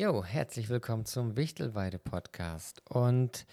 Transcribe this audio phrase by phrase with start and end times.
[0.00, 2.82] Jo, herzlich willkommen zum Wichtelweide-Podcast.
[2.88, 3.46] Und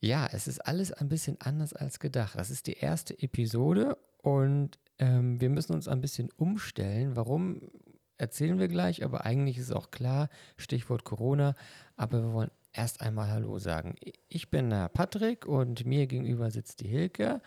[0.00, 2.36] ja, es ist alles ein bisschen anders als gedacht.
[2.36, 7.14] Das ist die erste Episode und ähm, wir müssen uns ein bisschen umstellen.
[7.14, 7.70] Warum
[8.18, 11.54] erzählen wir gleich, aber eigentlich ist auch klar, Stichwort Corona.
[11.96, 13.94] Aber wir wollen erst einmal Hallo sagen.
[14.28, 17.40] Ich bin der Patrick und mir gegenüber sitzt die Hilke.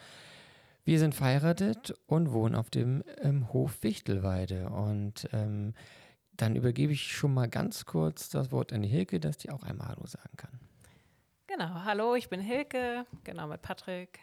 [0.85, 4.69] Wir sind verheiratet und wohnen auf dem ähm, Hof Wichtelweide.
[4.69, 5.73] Und ähm,
[6.41, 9.63] dann übergebe ich schon mal ganz kurz das Wort an die Hilke, dass die auch
[9.63, 10.59] einmal Hallo sagen kann.
[11.47, 14.19] Genau, hallo, ich bin Hilke, genau mit Patrick,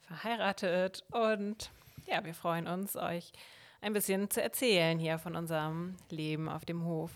[0.00, 1.70] verheiratet und
[2.06, 3.32] ja, wir freuen uns, euch
[3.80, 7.12] ein bisschen zu erzählen hier von unserem Leben auf dem Hof.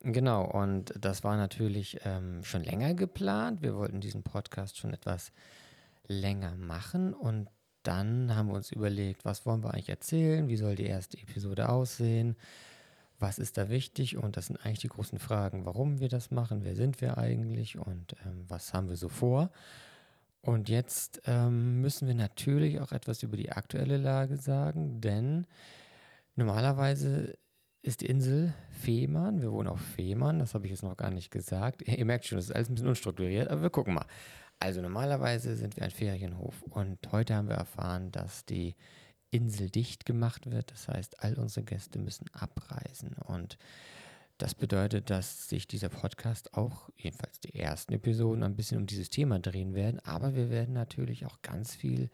[0.00, 3.62] Genau, und das war natürlich ähm, schon länger geplant.
[3.62, 5.32] Wir wollten diesen Podcast schon etwas
[6.06, 7.48] länger machen und
[7.82, 11.68] dann haben wir uns überlegt, was wollen wir eigentlich erzählen, wie soll die erste Episode
[11.68, 12.36] aussehen,
[13.24, 16.62] was ist da wichtig und das sind eigentlich die großen Fragen, warum wir das machen,
[16.62, 19.50] wer sind wir eigentlich und ähm, was haben wir so vor.
[20.42, 25.46] Und jetzt ähm, müssen wir natürlich auch etwas über die aktuelle Lage sagen, denn
[26.36, 27.38] normalerweise
[27.80, 29.40] ist die Insel Fehmarn.
[29.40, 31.80] Wir wohnen auf Fehmarn, das habe ich jetzt noch gar nicht gesagt.
[31.88, 34.06] Ihr merkt schon, das ist alles ein bisschen unstrukturiert, aber wir gucken mal.
[34.60, 38.74] Also normalerweise sind wir ein Ferienhof und heute haben wir erfahren, dass die
[39.34, 40.70] Insel dicht gemacht wird.
[40.70, 43.14] Das heißt, all unsere Gäste müssen abreisen.
[43.26, 43.58] Und
[44.38, 49.10] das bedeutet, dass sich dieser Podcast auch, jedenfalls die ersten Episoden, ein bisschen um dieses
[49.10, 50.00] Thema drehen werden.
[50.04, 52.10] Aber wir werden natürlich auch ganz viel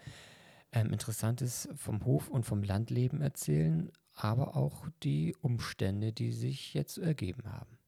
[0.72, 6.98] ähm, Interessantes vom Hof und vom Landleben erzählen, aber auch die Umstände, die sich jetzt
[6.98, 7.78] ergeben haben.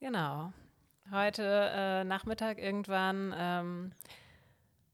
[0.00, 0.52] Genau.
[1.10, 1.42] Heute
[1.74, 3.92] äh, Nachmittag irgendwann ähm,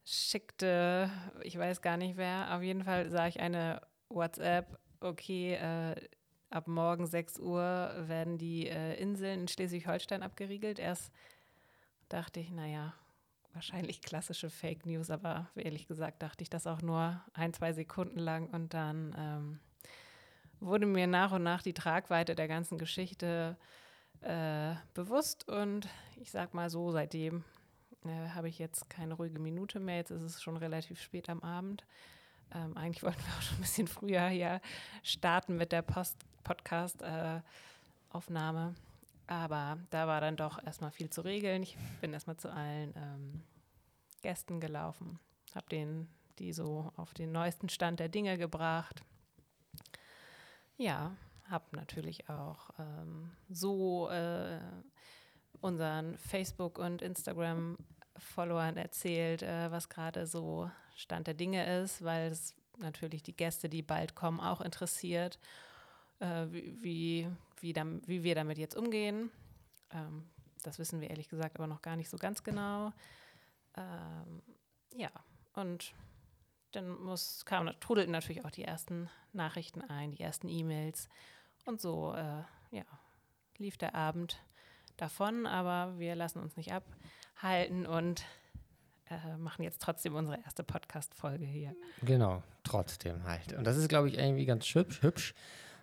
[0.09, 1.11] schickte,
[1.43, 5.95] ich weiß gar nicht wer, auf jeden Fall sah ich eine WhatsApp, okay, äh,
[6.51, 10.79] ab morgen 6 Uhr werden die äh, Inseln in Schleswig-Holstein abgeriegelt.
[10.79, 11.13] Erst
[12.09, 12.95] dachte ich, naja,
[13.53, 18.19] wahrscheinlich klassische Fake News, aber ehrlich gesagt dachte ich das auch nur ein, zwei Sekunden
[18.19, 19.61] lang und dann ähm,
[20.61, 23.59] wurde mir nach und nach die Tragweite der ganzen Geschichte
[24.23, 25.87] äh, bewusst und
[26.17, 27.45] ich sag mal so, seitdem
[28.05, 29.97] äh, habe ich jetzt keine ruhige Minute mehr.
[29.97, 31.85] Jetzt ist es schon relativ spät am Abend.
[32.55, 34.61] Ähm, eigentlich wollten wir auch schon ein bisschen früher hier
[35.03, 38.75] starten mit der Podcast-Aufnahme.
[39.29, 41.63] Äh, Aber da war dann doch erstmal viel zu regeln.
[41.63, 43.43] Ich bin erstmal zu allen ähm,
[44.23, 45.19] Gästen gelaufen,
[45.55, 49.03] habe denen die so auf den neuesten Stand der Dinge gebracht.
[50.77, 51.17] Ja,
[51.51, 54.61] habe natürlich auch ähm, so äh,
[55.61, 62.55] unseren Facebook- und Instagram-Followern erzählt, äh, was gerade so Stand der Dinge ist, weil es
[62.79, 65.39] natürlich die Gäste, die bald kommen, auch interessiert,
[66.21, 67.29] äh, wie, wie,
[67.61, 69.31] wie, dann, wie, wir damit jetzt umgehen.
[69.91, 70.29] Ähm,
[70.63, 72.93] das wissen wir ehrlich gesagt aber noch gar nicht so ganz genau.
[73.77, 74.43] Ähm,
[74.95, 75.11] ja,
[75.55, 75.95] und
[76.73, 81.09] dann muss, kam, trudelten natürlich auch die ersten Nachrichten ein, die ersten E-Mails.
[81.65, 82.85] Und so, äh, ja,
[83.57, 84.41] lief der Abend
[85.01, 88.25] davon, aber wir lassen uns nicht abhalten und
[89.11, 91.75] äh, machen jetzt trotzdem unsere erste Podcast-Folge hier.
[92.03, 93.55] Genau, trotzdem halt.
[93.55, 95.35] Und das ist, glaube ich, irgendwie ganz hübsch, hübsch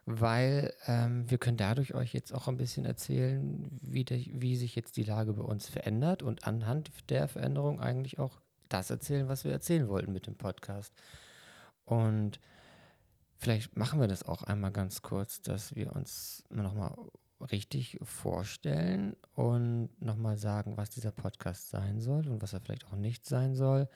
[0.06, 4.76] weil ähm, wir können dadurch euch jetzt auch ein bisschen erzählen, wie, de, wie sich
[4.76, 8.40] jetzt die Lage bei uns verändert und anhand der Veränderung eigentlich auch
[8.70, 10.94] das erzählen, was wir erzählen wollten mit dem Podcast.
[11.86, 12.40] Und
[13.38, 16.96] vielleicht machen wir das auch einmal ganz kurz, dass wir uns nochmal
[17.52, 22.96] richtig vorstellen und nochmal sagen, was dieser Podcast sein soll und was er vielleicht auch
[22.96, 23.88] nicht sein soll.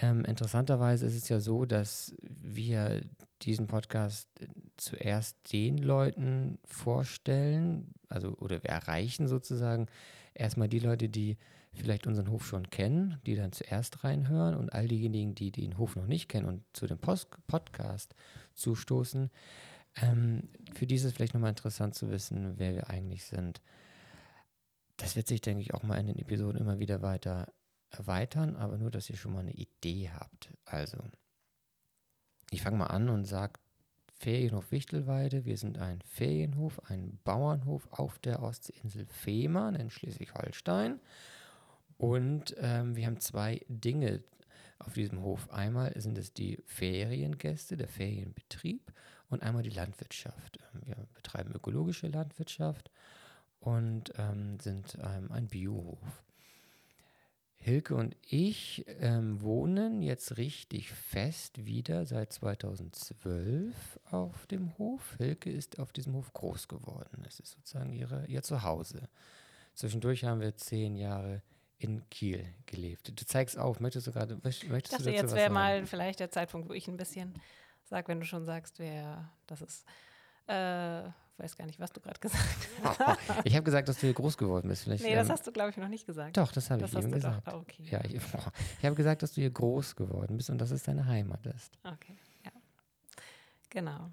[0.00, 3.02] Ähm, interessanterweise ist es ja so, dass wir
[3.42, 4.28] diesen Podcast
[4.76, 9.86] zuerst den Leuten vorstellen, also oder wir erreichen sozusagen
[10.34, 11.36] erstmal die Leute, die
[11.72, 15.96] vielleicht unseren Hof schon kennen, die dann zuerst reinhören und all diejenigen, die den Hof
[15.96, 18.14] noch nicht kennen und zu dem Post Podcast
[18.54, 19.30] zustoßen,
[20.02, 23.60] ähm, für die ist es vielleicht nochmal interessant zu wissen, wer wir eigentlich sind.
[24.96, 27.52] Das wird sich, denke ich, auch mal in den Episoden immer wieder weiter
[27.90, 30.50] erweitern, aber nur, dass ihr schon mal eine Idee habt.
[30.64, 30.98] Also,
[32.50, 33.54] ich fange mal an und sage,
[34.18, 35.44] Ferienhof Wichtelweide.
[35.44, 41.00] Wir sind ein Ferienhof, ein Bauernhof auf der Ostseeinsel Fehmarn in Schleswig-Holstein.
[41.98, 44.24] Und ähm, wir haben zwei Dinge
[44.80, 45.50] auf diesem Hof.
[45.50, 48.92] Einmal sind es die Feriengäste, der Ferienbetrieb
[49.30, 50.58] und einmal die Landwirtschaft.
[50.74, 52.90] Ähm, wir betreiben ökologische Landwirtschaft
[53.60, 56.22] und ähm, sind ähm, ein Biohof.
[57.60, 65.16] Hilke und ich ähm, wohnen jetzt richtig fest wieder seit 2012 auf dem Hof.
[65.18, 67.24] Hilke ist auf diesem Hof groß geworden.
[67.26, 69.08] Es ist sozusagen ihre, ihr Zuhause.
[69.74, 71.42] Zwischendurch haben wir zehn Jahre
[71.78, 73.08] in Kiel gelebt.
[73.08, 76.30] Du zeigst auf, möchtest du gerade, möchtest ich dachte, du jetzt wäre mal vielleicht der
[76.30, 77.34] Zeitpunkt, wo ich ein bisschen
[77.88, 79.84] sage, wenn du schon sagst, wer das ist.
[80.46, 81.02] Äh,
[81.38, 83.18] weiß gar nicht, was du gerade gesagt hast.
[83.44, 84.84] ich habe gesagt, dass du hier groß geworden bist.
[84.84, 86.36] Vielleicht, nee, das ähm, hast du, glaube ich, noch nicht gesagt.
[86.36, 87.46] Doch, das habe ich eben gesagt.
[87.46, 87.84] Doch, okay.
[87.90, 91.06] Ja, ich, ich habe gesagt, dass du hier groß geworden bist und dass es deine
[91.06, 91.78] Heimat ist.
[91.84, 92.52] Okay, ja.
[93.70, 94.10] Genau.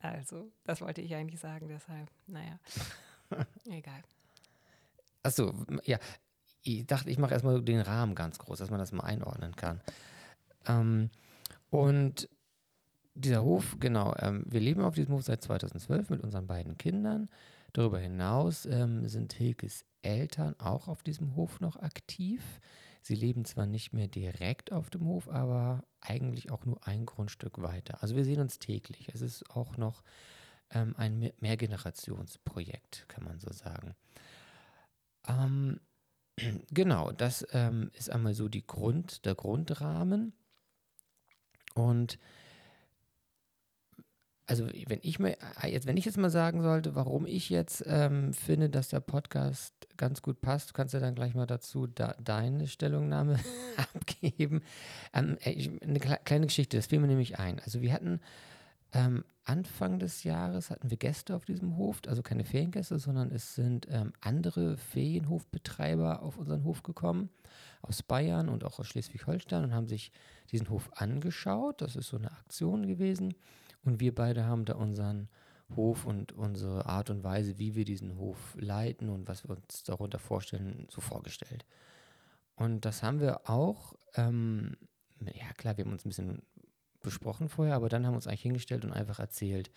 [0.00, 2.58] Also, das wollte ich eigentlich sagen, deshalb, naja,
[3.66, 4.02] egal.
[5.22, 5.54] Achso,
[5.84, 5.98] ja.
[6.62, 9.80] Ich dachte, ich mache erstmal den Rahmen ganz groß, dass man das mal einordnen kann.
[10.66, 11.10] Ähm,
[11.70, 12.28] und
[13.14, 17.28] dieser Hof, genau, ähm, wir leben auf diesem Hof seit 2012 mit unseren beiden Kindern.
[17.72, 22.60] Darüber hinaus ähm, sind Hilkes Eltern auch auf diesem Hof noch aktiv.
[23.02, 27.62] Sie leben zwar nicht mehr direkt auf dem Hof, aber eigentlich auch nur ein Grundstück
[27.62, 28.02] weiter.
[28.02, 29.08] Also wir sehen uns täglich.
[29.12, 30.02] Es ist auch noch
[30.70, 33.94] ähm, ein Mehrgenerationsprojekt, kann man so sagen.
[35.26, 35.80] Ähm,
[36.70, 40.32] genau, das ähm, ist einmal so Grund, der Grundrahmen.
[41.74, 42.18] Und
[44.50, 48.32] also wenn ich mir jetzt, wenn ich jetzt mal sagen sollte, warum ich jetzt ähm,
[48.32, 52.66] finde, dass der Podcast ganz gut passt, kannst du dann gleich mal dazu da, deine
[52.66, 53.38] Stellungnahme
[53.94, 54.62] abgeben.
[55.14, 57.60] Ähm, eine kleine Geschichte, das fiel mir nämlich ein.
[57.60, 58.20] Also wir hatten
[58.92, 63.54] ähm, Anfang des Jahres hatten wir Gäste auf diesem Hof, also keine Feriengäste, sondern es
[63.54, 67.30] sind ähm, andere Ferienhofbetreiber auf unseren Hof gekommen,
[67.82, 70.10] aus Bayern und auch aus Schleswig-Holstein und haben sich
[70.50, 71.82] diesen Hof angeschaut.
[71.82, 73.36] Das ist so eine Aktion gewesen.
[73.84, 75.28] Und wir beide haben da unseren
[75.76, 79.84] Hof und unsere Art und Weise, wie wir diesen Hof leiten und was wir uns
[79.84, 81.64] darunter vorstellen, so vorgestellt.
[82.56, 84.76] Und das haben wir auch, ähm,
[85.20, 86.42] ja klar, wir haben uns ein bisschen
[87.02, 89.70] besprochen vorher, aber dann haben wir uns eigentlich hingestellt und einfach erzählt,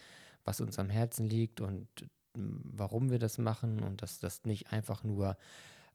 [0.44, 1.88] was uns am Herzen liegt und
[2.34, 5.38] warum wir das machen und dass das nicht einfach nur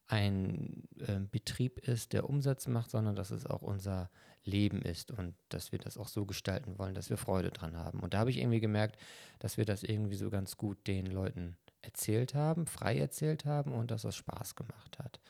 [0.09, 4.11] ein äh, Betrieb ist, der Umsatz macht, sondern dass es auch unser
[4.45, 8.01] Leben ist und dass wir das auch so gestalten wollen, dass wir Freude dran haben.
[8.01, 8.99] Und da habe ich irgendwie gemerkt,
[9.39, 13.91] dass wir das irgendwie so ganz gut den Leuten erzählt haben, frei erzählt haben und
[13.91, 15.21] dass das Spaß gemacht hat.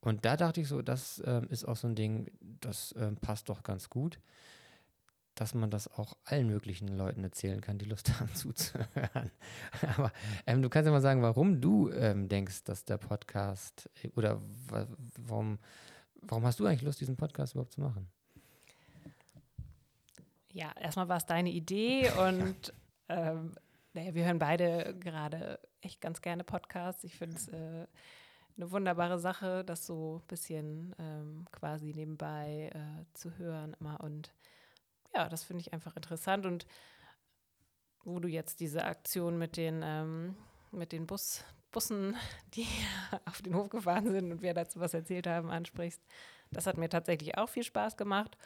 [0.00, 3.48] Und da dachte ich so, das äh, ist auch so ein Ding, das äh, passt
[3.48, 4.18] doch ganz gut
[5.36, 9.30] dass man das auch allen möglichen Leuten erzählen kann, die Lust haben zuzuhören.
[9.96, 10.10] Aber
[10.46, 14.40] ähm, du kannst ja mal sagen, warum du ähm, denkst, dass der Podcast oder
[15.26, 15.58] warum,
[16.22, 18.08] warum hast du eigentlich Lust, diesen Podcast überhaupt zu machen?
[20.52, 22.72] Ja, erstmal war es deine Idee und
[23.08, 23.52] ähm,
[23.92, 27.04] naja, wir hören beide gerade echt ganz gerne Podcasts.
[27.04, 27.86] Ich finde es äh,
[28.56, 34.32] eine wunderbare Sache, das so ein bisschen ähm, quasi nebenbei äh, zu hören immer und
[35.16, 36.46] ja, das finde ich einfach interessant.
[36.46, 36.66] Und
[38.04, 40.36] wo du jetzt diese Aktion mit den, ähm,
[40.70, 42.16] mit den Bus, Bussen,
[42.54, 42.66] die
[43.24, 46.00] auf den Hof gefahren sind und wir dazu was erzählt haben, ansprichst,
[46.50, 48.36] das hat mir tatsächlich auch viel Spaß gemacht.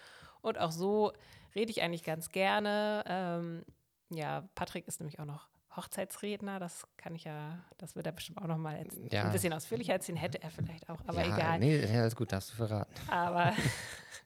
[0.40, 1.12] Und auch so
[1.54, 3.04] rede ich eigentlich ganz gerne.
[3.06, 3.64] Ähm,
[4.08, 8.38] ja, Patrick ist nämlich auch noch Hochzeitsredner, das kann ich ja, das wird er bestimmt
[8.38, 9.24] auch noch mal ja.
[9.24, 11.58] ein bisschen ausführlicher erzählen, hätte er vielleicht auch, aber ja, egal.
[11.60, 12.92] Nee, ja, ist gut, darfst du verraten.
[13.08, 13.52] Aber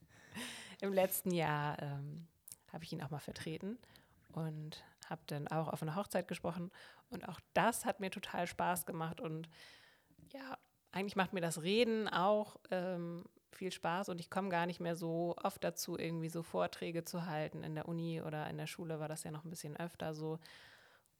[0.80, 2.26] im letzten Jahr ähm,
[2.74, 3.78] habe ich ihn auch mal vertreten
[4.32, 6.70] und habe dann auch auf einer Hochzeit gesprochen.
[7.08, 9.20] Und auch das hat mir total Spaß gemacht.
[9.20, 9.48] Und
[10.32, 10.58] ja,
[10.92, 14.08] eigentlich macht mir das Reden auch ähm, viel Spaß.
[14.08, 17.62] Und ich komme gar nicht mehr so oft dazu, irgendwie so Vorträge zu halten.
[17.62, 20.40] In der Uni oder in der Schule war das ja noch ein bisschen öfter so.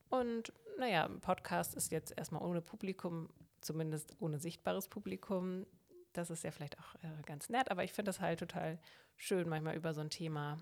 [0.09, 3.29] Und naja, ein Podcast ist jetzt erstmal ohne Publikum,
[3.61, 5.67] zumindest ohne sichtbares Publikum.
[6.13, 8.79] Das ist ja vielleicht auch äh, ganz nett, aber ich finde das halt total
[9.17, 10.59] schön, manchmal über so ein Thema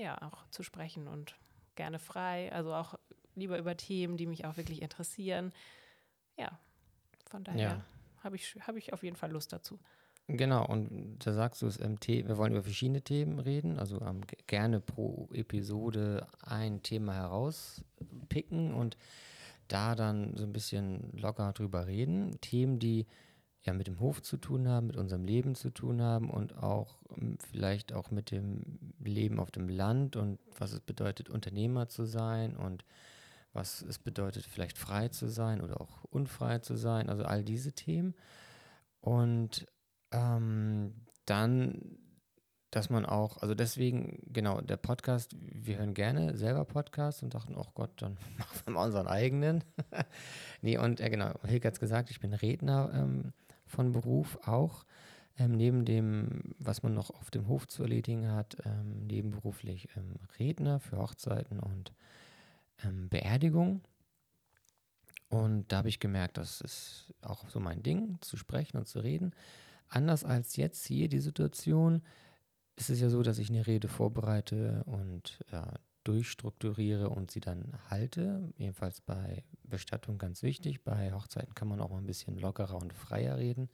[0.00, 1.36] ja, auch zu sprechen und
[1.76, 2.98] gerne frei, also auch
[3.34, 5.52] lieber über Themen, die mich auch wirklich interessieren.
[6.36, 6.58] Ja,
[7.26, 7.84] von daher ja.
[8.22, 9.78] habe ich, hab ich auf jeden Fall Lust dazu.
[10.36, 14.20] Genau, und da sagst du es, ähm, wir wollen über verschiedene Themen reden, also ähm,
[14.46, 18.96] gerne pro Episode ein Thema herauspicken und
[19.66, 22.40] da dann so ein bisschen locker drüber reden.
[22.40, 23.06] Themen, die
[23.62, 26.98] ja mit dem Hof zu tun haben, mit unserem Leben zu tun haben und auch
[27.16, 32.04] ähm, vielleicht auch mit dem Leben auf dem Land und was es bedeutet, Unternehmer zu
[32.04, 32.84] sein und
[33.52, 37.72] was es bedeutet, vielleicht frei zu sein oder auch unfrei zu sein, also all diese
[37.72, 38.14] Themen.
[39.00, 39.66] Und
[40.12, 40.94] ähm,
[41.26, 41.98] dann,
[42.70, 47.56] dass man auch, also deswegen, genau, der Podcast, wir hören gerne selber Podcasts und dachten,
[47.56, 49.64] oh Gott, dann machen wir mal unseren eigenen.
[50.62, 53.32] nee, und äh, genau, Hilke hat es gesagt, ich bin Redner ähm,
[53.70, 54.84] von Beruf auch.
[55.40, 60.16] ähm, neben dem, was man noch auf dem Hof zu erledigen hat, ähm, nebenberuflich ähm,
[60.38, 61.92] Redner für Hochzeiten und
[62.84, 63.82] ähm, Beerdigungen.
[65.28, 69.00] Und da habe ich gemerkt, das ist auch so mein Ding, zu sprechen und zu
[69.00, 69.32] reden.
[69.88, 72.02] Anders als jetzt hier die Situation,
[72.76, 75.74] ist es ja so, dass ich eine Rede vorbereite und ja,
[76.10, 78.52] durchstrukturiere und sie dann halte.
[78.56, 80.82] Jedenfalls bei Bestattung ganz wichtig.
[80.82, 83.68] Bei Hochzeiten kann man auch mal ein bisschen lockerer und freier reden.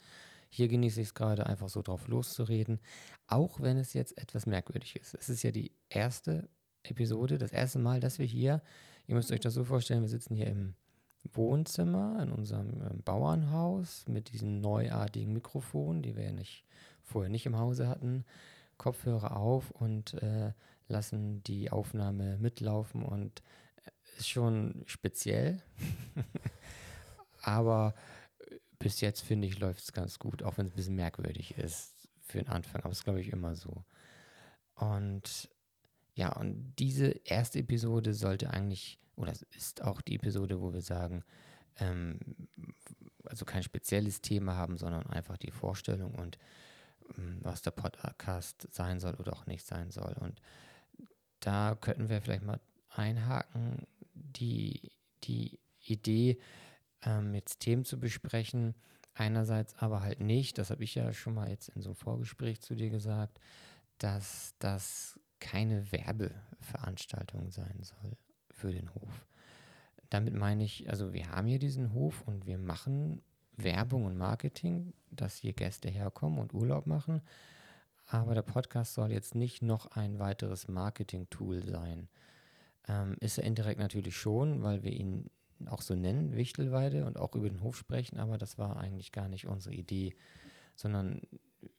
[0.51, 2.79] Hier genieße ich es gerade, einfach so drauf loszureden,
[3.27, 5.15] auch wenn es jetzt etwas merkwürdig ist.
[5.15, 6.49] Es ist ja die erste
[6.83, 8.63] Episode, das erste Mal, dass wir hier,
[9.07, 10.75] ihr müsst euch das so vorstellen, wir sitzen hier im
[11.33, 16.65] Wohnzimmer in unserem äh, Bauernhaus mit diesen neuartigen Mikrofonen, die wir ja nicht,
[17.03, 18.25] vorher nicht im Hause hatten,
[18.79, 20.53] Kopfhörer auf und äh,
[20.89, 23.43] lassen die Aufnahme mitlaufen und
[23.85, 25.63] äh, ist schon speziell.
[27.43, 27.95] Aber
[28.39, 31.57] äh, bis jetzt finde ich, läuft es ganz gut, auch wenn es ein bisschen merkwürdig
[31.59, 32.83] ist für den Anfang.
[32.83, 33.85] Aber es ist, glaube ich, immer so.
[34.75, 35.49] Und
[36.15, 41.25] ja, und diese erste Episode sollte eigentlich, oder ist auch die Episode, wo wir sagen,
[41.79, 42.19] ähm,
[43.25, 46.39] also kein spezielles Thema haben, sondern einfach die Vorstellung und
[47.41, 50.15] was der Podcast sein soll oder auch nicht sein soll.
[50.21, 50.41] Und
[51.41, 52.61] da könnten wir vielleicht mal
[52.91, 54.93] einhaken, die,
[55.25, 56.39] die Idee,
[57.03, 58.75] ähm, jetzt Themen zu besprechen,
[59.15, 62.61] einerseits aber halt nicht, das habe ich ja schon mal jetzt in so einem Vorgespräch
[62.61, 63.41] zu dir gesagt,
[63.99, 68.17] dass das keine Werbeveranstaltung sein soll
[68.51, 69.27] für den Hof.
[70.11, 73.23] Damit meine ich, also wir haben hier diesen Hof und wir machen
[73.57, 77.23] Werbung und Marketing, dass hier Gäste herkommen und Urlaub machen.
[78.07, 82.09] Aber der Podcast soll jetzt nicht noch ein weiteres Marketing-Tool sein.
[82.89, 85.29] Ähm, ist er indirekt natürlich schon, weil wir ihn
[85.67, 89.29] auch so nennen, Wichtelweide, und auch über den Hof sprechen, aber das war eigentlich gar
[89.29, 90.15] nicht unsere Idee,
[90.75, 91.23] sondern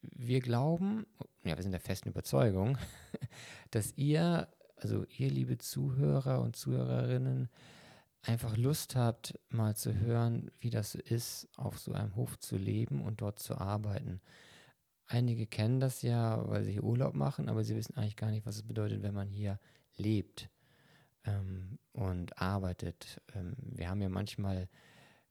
[0.01, 1.05] wir glauben,
[1.43, 2.77] ja, wir sind der festen Überzeugung,
[3.71, 7.49] dass ihr, also ihr liebe Zuhörer und Zuhörerinnen,
[8.27, 13.01] einfach Lust habt, mal zu hören, wie das ist, auf so einem Hof zu leben
[13.01, 14.21] und dort zu arbeiten.
[15.05, 18.45] Einige kennen das ja, weil sie hier Urlaub machen, aber sie wissen eigentlich gar nicht,
[18.45, 19.59] was es bedeutet, wenn man hier
[19.95, 20.49] lebt
[21.23, 23.21] ähm, und arbeitet.
[23.33, 24.67] Ähm, wir haben ja manchmal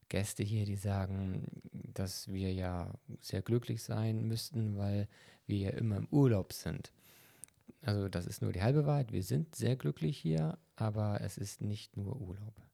[0.09, 5.07] Gäste hier, die sagen, dass wir ja sehr glücklich sein müssten, weil
[5.45, 6.91] wir ja immer im Urlaub sind.
[7.81, 9.11] Also das ist nur die halbe Wahrheit.
[9.11, 12.66] Wir sind sehr glücklich hier, aber es ist nicht nur Urlaub.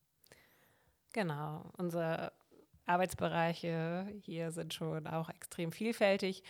[1.14, 2.34] Genau, unsere
[2.86, 6.44] Arbeitsbereiche hier sind schon auch extrem vielfältig.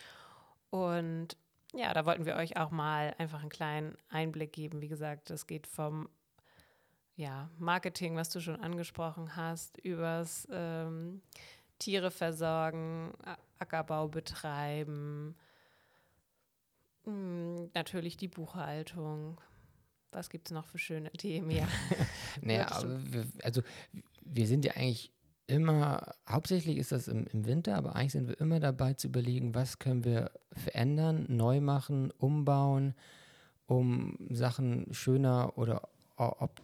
[0.70, 1.38] Und
[1.74, 4.82] ja, da wollten wir euch auch mal einfach einen kleinen Einblick geben.
[4.82, 6.10] Wie gesagt, es geht vom
[7.16, 11.22] ja, Marketing, was du schon angesprochen hast, übers ähm,
[11.78, 13.14] Tiere versorgen,
[13.60, 15.36] Ackerbau betreiben,
[17.06, 19.40] mh, hm, natürlich die Buchhaltung.
[20.12, 21.52] Was gibt es noch für schöne Themen?
[21.52, 21.68] Ja.
[22.42, 22.66] naja,
[23.44, 23.62] also
[24.26, 25.12] wir sind ja eigentlich
[25.48, 29.54] immer, hauptsächlich ist das im, im Winter, aber eigentlich sind wir immer dabei zu überlegen,
[29.54, 32.96] was können wir verändern, neu machen, umbauen,
[33.66, 36.62] um Sachen schöner oder op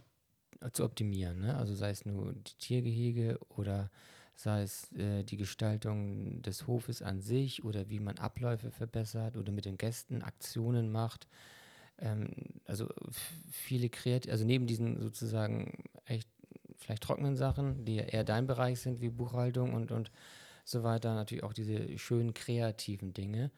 [0.73, 1.39] zu optimieren.
[1.39, 1.55] Ne?
[1.55, 3.89] Also sei es nur die Tiergehege oder
[4.35, 9.51] sei es äh, die Gestaltung des Hofes an sich oder wie man Abläufe verbessert oder
[9.51, 11.27] mit den Gästen Aktionen macht.
[11.97, 12.29] Ähm,
[12.65, 12.89] also
[13.51, 16.28] viele kreativ, also neben diesen sozusagen echt
[16.89, 20.11] vielleicht trockenen Sachen, die eher dein Bereich sind, wie Buchhaltung und, und
[20.65, 23.51] so weiter, natürlich auch diese schönen kreativen Dinge.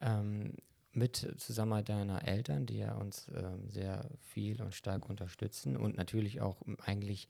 [0.00, 0.54] Ähm,
[0.92, 6.40] mit Zusammenarbeit deiner Eltern, die ja uns ähm, sehr viel und stark unterstützen und natürlich
[6.40, 7.28] auch eigentlich,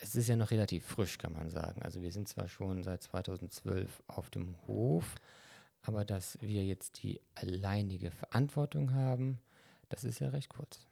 [0.00, 1.82] es ist ja noch relativ frisch, kann man sagen.
[1.82, 5.14] Also wir sind zwar schon seit 2012 auf dem Hof,
[5.82, 9.38] aber dass wir jetzt die alleinige Verantwortung haben,
[9.90, 10.89] das ist ja recht kurz.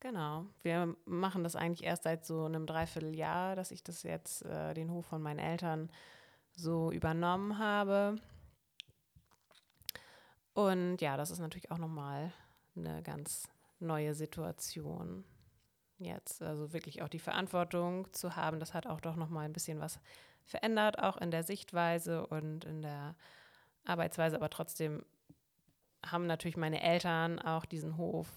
[0.00, 0.46] Genau.
[0.62, 4.90] Wir machen das eigentlich erst seit so einem Dreivierteljahr, dass ich das jetzt, äh, den
[4.90, 5.90] Hof von meinen Eltern
[6.54, 8.16] so übernommen habe.
[10.54, 12.32] Und ja, das ist natürlich auch nochmal
[12.76, 13.48] eine ganz
[13.78, 15.24] neue Situation
[15.98, 16.42] jetzt.
[16.42, 19.98] Also wirklich auch die Verantwortung zu haben, das hat auch doch nochmal ein bisschen was
[20.44, 23.16] verändert, auch in der Sichtweise und in der
[23.84, 24.36] Arbeitsweise.
[24.36, 25.04] Aber trotzdem
[26.04, 28.28] haben natürlich meine Eltern auch diesen Hof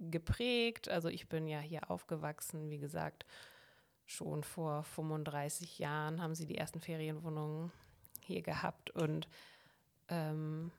[0.00, 0.88] geprägt.
[0.88, 3.26] Also ich bin ja hier aufgewachsen, wie gesagt,
[4.06, 7.70] schon vor 35 Jahren haben sie die ersten Ferienwohnungen
[8.24, 9.28] hier gehabt und
[10.08, 10.72] ähm,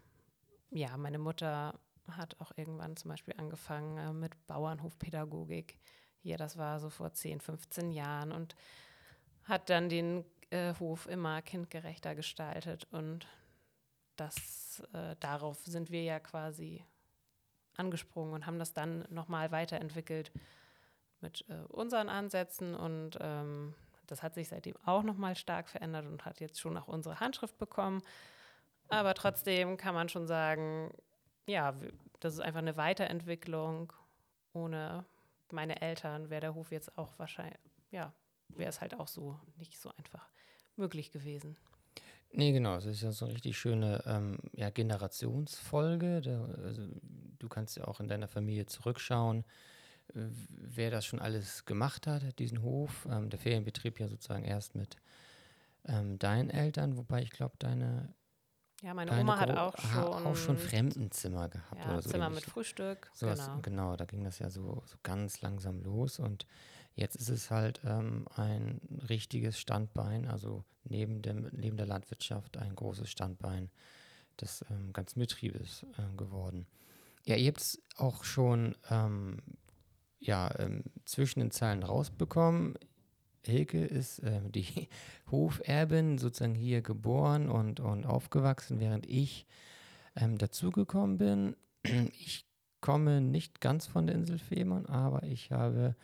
[0.69, 5.77] ja, meine Mutter hat auch irgendwann zum Beispiel angefangen äh, mit Bauernhofpädagogik.
[6.21, 8.55] Hier, das war so vor 10, 15 Jahren und
[9.43, 13.27] hat dann den äh, Hof immer kindgerechter gestaltet und
[14.17, 16.83] das, äh, darauf sind wir ja quasi
[17.77, 20.31] angesprungen und haben das dann nochmal weiterentwickelt
[21.21, 23.75] mit äh, unseren Ansätzen und ähm,
[24.07, 27.57] das hat sich seitdem auch nochmal stark verändert und hat jetzt schon auch unsere Handschrift
[27.57, 28.01] bekommen.
[28.89, 30.91] Aber trotzdem kann man schon sagen,
[31.45, 31.73] ja,
[32.19, 33.93] das ist einfach eine Weiterentwicklung.
[34.51, 35.05] Ohne
[35.51, 37.57] meine Eltern wäre der Hof jetzt auch wahrscheinlich,
[37.89, 38.11] ja,
[38.49, 40.27] wäre es halt auch so nicht so einfach
[40.75, 41.57] möglich gewesen.
[42.33, 42.75] Nee, genau.
[42.77, 46.21] Es ist ja so eine richtig schöne ähm, ja, Generationsfolge.
[46.21, 46.87] Da, also,
[47.39, 49.43] du kannst ja auch in deiner Familie zurückschauen,
[50.15, 50.19] äh,
[50.49, 53.07] wer das schon alles gemacht hat, diesen Hof.
[53.09, 54.97] Ähm, der Ferienbetrieb ja sozusagen erst mit
[55.85, 58.13] ähm, deinen Eltern, wobei ich glaube, deine.
[58.81, 61.77] Ja, meine Oma hat auch schon, auch schon Fremdenzimmer gehabt.
[61.85, 62.45] Ja, oder so Zimmer ähnlich.
[62.45, 63.11] mit Frühstück.
[63.13, 63.37] So genau.
[63.37, 66.47] Was, genau, da ging das ja so, so ganz langsam los und
[66.95, 72.75] jetzt ist es halt ähm, ein richtiges Standbein, also neben, dem, neben der Landwirtschaft ein
[72.75, 73.69] großes Standbein
[74.39, 76.65] des ähm, ganzen Betriebes äh, geworden.
[77.25, 79.37] Ja, ihr habt es auch schon ähm,
[80.19, 82.75] ja, ähm, zwischen den Zeilen rausbekommen.
[83.45, 84.89] Hilke ist äh, die
[85.31, 89.45] Hoferbin, sozusagen hier geboren und, und aufgewachsen, während ich
[90.15, 91.55] ähm, dazugekommen bin.
[92.19, 92.45] Ich
[92.79, 95.95] komme nicht ganz von der Insel Fehmarn, aber ich habe,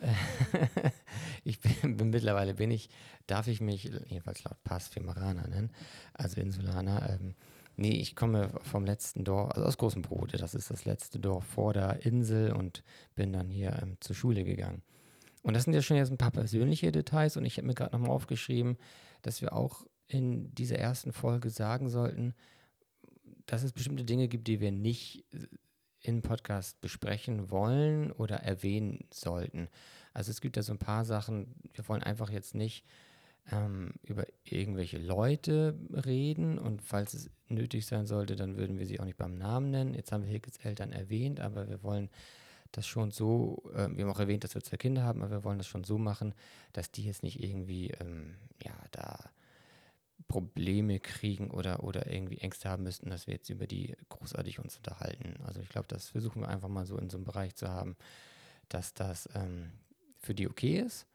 [1.44, 2.88] ich bin, bin, mittlerweile bin ich,
[3.26, 5.70] darf ich mich jedenfalls laut Pass Femaraner nennen,
[6.14, 7.10] also Insulaner.
[7.10, 7.34] Ähm,
[7.76, 11.44] nee, ich komme vom letzten Dorf, also aus Großen Brote, das ist das letzte Dorf
[11.44, 12.82] vor der Insel und
[13.14, 14.82] bin dann hier ähm, zur Schule gegangen.
[15.42, 17.92] Und das sind ja schon jetzt ein paar persönliche Details und ich habe mir gerade
[17.92, 18.76] nochmal aufgeschrieben,
[19.22, 22.34] dass wir auch in dieser ersten Folge sagen sollten,
[23.46, 25.24] dass es bestimmte Dinge gibt, die wir nicht
[26.02, 29.68] im Podcast besprechen wollen oder erwähnen sollten.
[30.14, 32.84] Also es gibt ja so ein paar Sachen, wir wollen einfach jetzt nicht
[33.50, 39.00] ähm, über irgendwelche Leute reden und falls es nötig sein sollte, dann würden wir sie
[39.00, 39.94] auch nicht beim Namen nennen.
[39.94, 42.10] Jetzt haben wir Hilkes Eltern erwähnt, aber wir wollen
[42.72, 45.44] das schon so, äh, wir haben auch erwähnt, dass wir zwei Kinder haben, aber wir
[45.44, 46.34] wollen das schon so machen,
[46.72, 48.47] dass die jetzt nicht irgendwie, ähm, da
[50.68, 54.76] Probleme kriegen oder, oder irgendwie Ängste haben müssten, dass wir jetzt über die großartig uns
[54.76, 55.36] unterhalten.
[55.46, 57.96] Also ich glaube, das versuchen wir einfach mal so in so einem Bereich zu haben,
[58.68, 59.72] dass das ähm,
[60.18, 61.06] für die okay ist.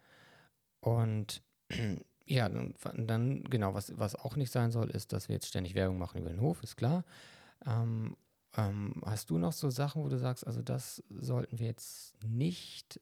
[0.80, 1.44] Und
[2.26, 5.76] ja, dann, dann, genau, was, was auch nicht sein soll, ist, dass wir jetzt ständig
[5.76, 7.06] Werbung machen über den Hof, ist klar.
[7.64, 8.18] Ähm,
[8.58, 13.00] ähm, hast du noch so Sachen, wo du sagst, also das sollten wir jetzt nicht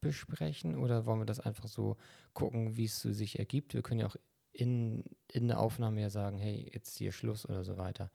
[0.00, 1.96] besprechen oder wollen wir das einfach so
[2.34, 3.74] gucken, wie es so sich ergibt?
[3.74, 4.16] Wir können ja auch
[4.58, 8.10] in, in der Aufnahme ja sagen, hey, jetzt hier Schluss oder so weiter.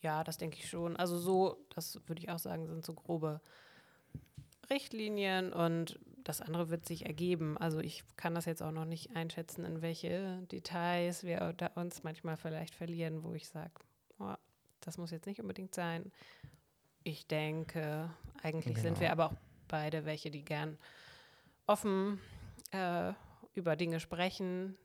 [0.00, 0.96] Ja, das denke ich schon.
[0.96, 3.40] Also so, das würde ich auch sagen, sind so grobe
[4.70, 7.58] Richtlinien und das andere wird sich ergeben.
[7.58, 12.36] Also ich kann das jetzt auch noch nicht einschätzen, in welche Details wir uns manchmal
[12.36, 13.72] vielleicht verlieren, wo ich sage,
[14.20, 14.34] oh,
[14.80, 16.12] das muss jetzt nicht unbedingt sein.
[17.02, 18.08] Ich denke,
[18.40, 18.86] eigentlich genau.
[18.86, 20.78] sind wir aber auch beide welche, die gern
[21.66, 22.20] offen
[22.70, 23.12] äh,
[23.54, 24.76] über Dinge sprechen.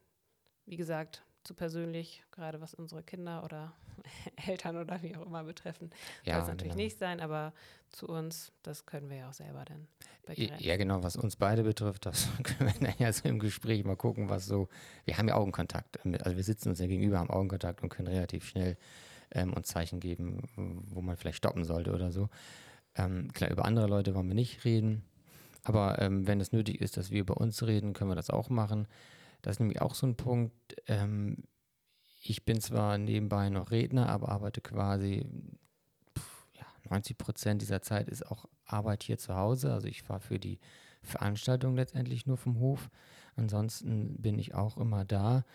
[0.67, 3.73] Wie gesagt, zu persönlich, gerade was unsere Kinder oder
[4.47, 5.89] Eltern oder wie auch immer betreffen,
[6.25, 6.83] ja, soll es natürlich genau.
[6.83, 7.53] nicht sein, aber
[7.89, 9.87] zu uns, das können wir ja auch selber dann.
[10.35, 13.95] Ja, genau, was uns beide betrifft, das können wir dann ja so im Gespräch mal
[13.95, 14.67] gucken, was so,
[15.05, 18.45] wir haben ja Augenkontakt, also wir sitzen uns ja gegenüber, haben Augenkontakt und können relativ
[18.45, 18.77] schnell
[19.31, 20.43] ähm, uns Zeichen geben,
[20.89, 22.29] wo man vielleicht stoppen sollte oder so.
[22.95, 25.05] Ähm, klar, über andere Leute wollen wir nicht reden,
[25.63, 28.49] aber ähm, wenn es nötig ist, dass wir über uns reden, können wir das auch
[28.49, 28.85] machen.
[29.47, 30.75] Das ist nämlich auch so ein Punkt.
[30.87, 31.45] Ähm,
[32.21, 35.25] ich bin zwar nebenbei noch Redner, aber arbeite quasi
[36.19, 39.71] pff, ja, 90 Prozent dieser Zeit ist auch Arbeit hier zu Hause.
[39.71, 40.59] Also ich fahre für die
[41.01, 42.89] Veranstaltung letztendlich nur vom Hof.
[43.37, 45.45] Ansonsten bin ich auch immer da.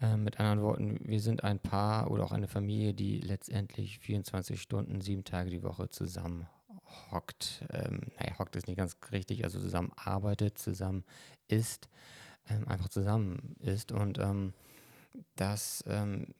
[0.00, 4.60] Äh, mit anderen Worten, wir sind ein Paar oder auch eine Familie, die letztendlich 24
[4.60, 6.48] Stunden, sieben Tage die Woche zusammen
[7.12, 7.64] hockt.
[7.70, 11.04] Ähm, naja, hockt ist nicht ganz richtig, also zusammen arbeitet, zusammen
[11.46, 11.88] isst,
[12.50, 13.92] ähm, einfach zusammen ist.
[13.92, 14.52] Und ähm,
[15.36, 16.34] das, ähm,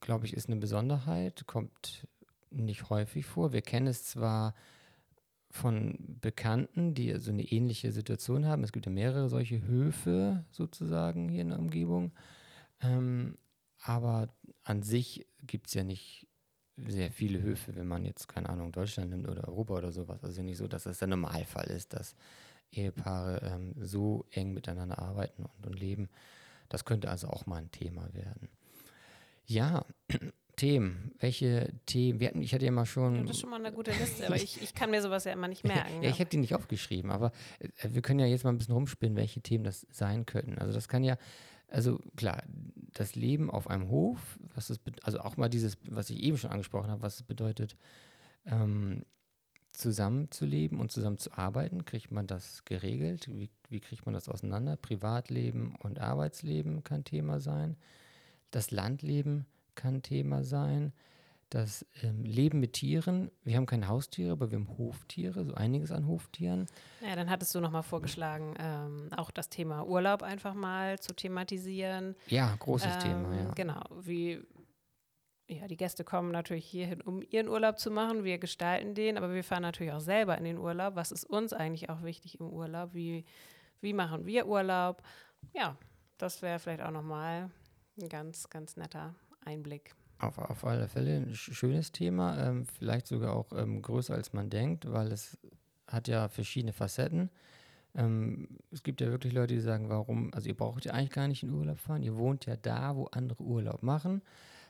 [0.00, 2.06] glaube ich, ist eine Besonderheit, kommt
[2.50, 3.52] nicht häufig vor.
[3.52, 4.54] Wir kennen es zwar
[5.50, 8.64] von Bekannten, die so eine ähnliche Situation haben.
[8.64, 12.12] Es gibt ja mehrere solche Höfe sozusagen hier in der Umgebung.
[12.80, 13.38] Ähm,
[13.80, 14.28] aber
[14.64, 16.26] an sich gibt es ja nicht
[16.76, 20.24] sehr viele Höfe, wenn man jetzt, keine Ahnung, Deutschland nimmt oder Europa oder sowas.
[20.24, 22.16] Also nicht so, dass das der Normalfall ist, dass
[22.76, 26.08] Ehepaare ähm, so eng miteinander arbeiten und, und leben.
[26.68, 28.48] Das könnte also auch mal ein Thema werden.
[29.46, 29.84] Ja,
[30.56, 31.12] Themen.
[31.18, 32.20] Welche Themen?
[32.20, 33.26] Wir hatten, ich hatte ja mal schon.
[33.26, 35.48] Das ist schon mal eine gute Liste, aber ich, ich kann mir sowas ja immer
[35.48, 36.02] nicht merken.
[36.02, 38.74] ja, ich hätte die nicht aufgeschrieben, aber äh, wir können ja jetzt mal ein bisschen
[38.74, 40.58] rumspinnen, welche Themen das sein könnten.
[40.58, 41.18] Also das kann ja
[41.74, 42.42] also klar,
[42.92, 46.50] das Leben auf einem Hof, was es, also auch mal dieses, was ich eben schon
[46.50, 47.76] angesprochen habe, was es bedeutet,
[48.46, 49.04] ähm,
[49.74, 51.84] zusammenzuleben und zusammen zu arbeiten.
[51.84, 53.28] Kriegt man das geregelt?
[53.28, 54.76] Wie, wie kriegt man das auseinander?
[54.76, 57.76] Privatleben und Arbeitsleben kann Thema sein.
[58.50, 60.92] Das Landleben kann Thema sein.
[61.50, 63.30] Das ähm, Leben mit Tieren.
[63.44, 66.66] Wir haben keine Haustiere, aber wir haben Hoftiere, so einiges an Hoftieren.
[67.06, 72.16] Ja, dann hattest du nochmal vorgeschlagen, ähm, auch das Thema Urlaub einfach mal zu thematisieren.
[72.28, 73.50] Ja, großes ähm, Thema, ja.
[73.54, 74.40] Genau, wie
[75.46, 78.24] ja, die Gäste kommen natürlich hierhin, um ihren Urlaub zu machen.
[78.24, 80.96] Wir gestalten den, aber wir fahren natürlich auch selber in den Urlaub.
[80.96, 82.94] Was ist uns eigentlich auch wichtig im Urlaub?
[82.94, 83.24] Wie,
[83.80, 85.02] wie machen wir Urlaub?
[85.52, 85.76] Ja,
[86.16, 87.50] das wäre vielleicht auch nochmal
[88.00, 89.94] ein ganz, ganz netter Einblick.
[90.18, 94.48] Auf, auf alle Fälle ein schönes Thema, ähm, vielleicht sogar auch ähm, größer als man
[94.48, 95.36] denkt, weil es
[95.86, 97.30] hat ja verschiedene Facetten.
[97.94, 101.28] Ähm, es gibt ja wirklich Leute, die sagen, warum, also ihr braucht ja eigentlich gar
[101.28, 104.22] nicht in Urlaub fahren, ihr wohnt ja da, wo andere Urlaub machen.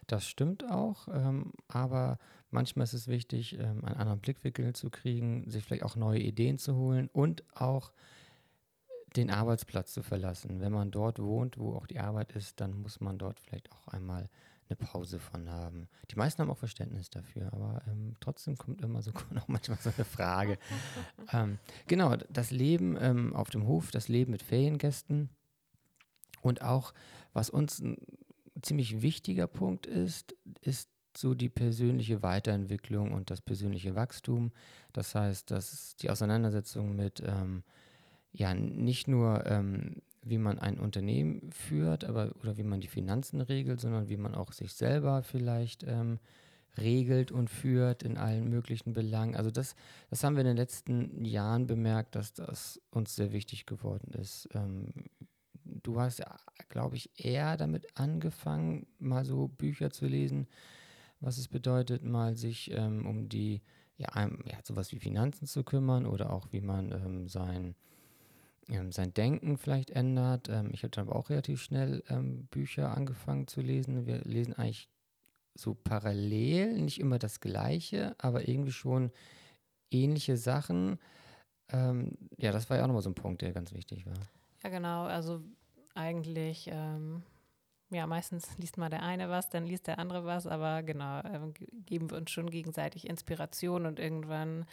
[0.07, 2.19] Das stimmt auch, ähm, aber
[2.51, 6.59] manchmal ist es wichtig, ähm, einen anderen Blickwinkel zu kriegen, sich vielleicht auch neue Ideen
[6.59, 7.93] zu holen und auch
[9.17, 10.61] den Arbeitsplatz zu verlassen.
[10.61, 13.89] Wenn man dort wohnt, wo auch die Arbeit ist, dann muss man dort vielleicht auch
[13.89, 14.29] einmal
[14.69, 15.89] eine Pause von haben.
[16.11, 19.91] Die meisten haben auch Verständnis dafür, aber ähm, trotzdem kommt immer so auch manchmal so
[19.95, 20.59] eine Frage.
[21.33, 25.29] ähm, genau, das Leben ähm, auf dem Hof, das Leben mit Feriengästen
[26.41, 26.95] und auch,
[27.33, 27.83] was uns
[28.63, 34.53] ziemlich wichtiger Punkt ist, ist so die persönliche Weiterentwicklung und das persönliche Wachstum.
[34.93, 37.63] Das heißt, dass die Auseinandersetzung mit ähm,
[38.33, 43.41] ja nicht nur ähm, wie man ein Unternehmen führt, aber oder wie man die Finanzen
[43.41, 46.19] regelt, sondern wie man auch sich selber vielleicht ähm,
[46.79, 49.37] regelt und führt in allen möglichen Belangen.
[49.37, 49.77] Also das,
[50.11, 54.49] das haben wir in den letzten Jahren bemerkt, dass das uns sehr wichtig geworden ist.
[55.65, 56.23] Du hast
[56.69, 60.49] glaube ich, eher damit angefangen, mal so Bücher zu lesen,
[61.21, 63.63] was es bedeutet, mal sich ähm, um die,
[63.97, 67.75] ja, ja, sowas wie Finanzen zu kümmern oder auch wie man ähm, sein
[68.69, 70.49] ähm, sein Denken vielleicht ändert.
[70.49, 74.07] Ähm, ich habe dann aber auch relativ schnell ähm, Bücher angefangen zu lesen.
[74.07, 74.89] Wir lesen eigentlich
[75.55, 79.13] so parallel, nicht immer das Gleiche, aber irgendwie schon
[79.91, 80.99] ähnliche Sachen.
[81.69, 84.29] Ähm, ja, das war ja auch nochmal so ein Punkt, der ganz wichtig war.
[84.65, 85.05] Ja, genau.
[85.05, 85.43] Also
[85.95, 87.23] eigentlich, ähm,
[87.91, 91.53] ja, meistens liest mal der eine was, dann liest der andere was, aber genau, äh,
[91.85, 94.67] geben wir uns schon gegenseitig Inspiration und irgendwann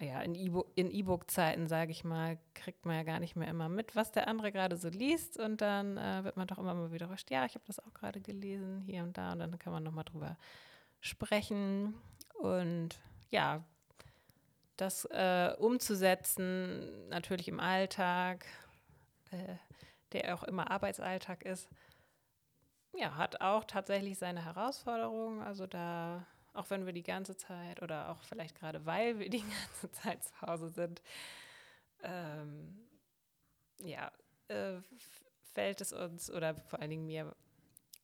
[0.00, 4.10] ja, in E-Book-Zeiten, sage ich mal, kriegt man ja gar nicht mehr immer mit, was
[4.12, 5.38] der andere gerade so liest.
[5.38, 8.20] Und dann äh, wird man doch immer mal wieder ja, ich habe das auch gerade
[8.20, 9.32] gelesen, hier und da.
[9.32, 10.38] Und dann kann man nochmal drüber
[11.00, 11.94] sprechen.
[12.34, 13.62] Und ja,
[14.76, 18.46] das äh, umzusetzen, natürlich im Alltag,
[19.30, 19.56] äh,
[20.12, 21.68] der auch immer Arbeitsalltag ist,
[22.92, 25.40] ja, hat auch tatsächlich seine Herausforderungen.
[25.42, 29.42] Also da auch wenn wir die ganze Zeit oder auch vielleicht gerade weil wir die
[29.72, 31.02] ganze Zeit zu Hause sind,
[32.02, 32.88] ähm,
[33.78, 34.10] ja,
[34.48, 34.80] äh,
[35.52, 37.34] fällt es uns oder vor allen Dingen mir